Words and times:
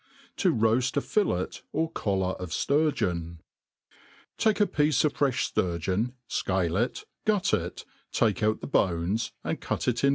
To 0.37 0.49
roa/f 0.51 0.97
a 0.97 1.01
Fillet 1.01 1.61
or 1.73 1.91
Collar 1.91 2.33
of 2.41 2.51
Sturgeon•; 2.51 3.39
TAKE 4.39 4.59
a 4.61 4.65
piece 4.65 5.03
of 5.03 5.13
frefli' 5.13 5.53
fturgeon, 5.53 6.13
fcalc.it, 6.27 7.05
gut 7.23 7.53
it, 7.53 7.85
take 8.11 8.41
out 8.41 8.61
the 8.61 8.65
bones, 8.65 9.31
and 9.43 9.61
cut 9.61 9.87
it 9.87 10.03
in. 10.03 10.09